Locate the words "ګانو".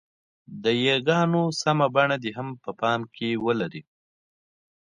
1.07-1.43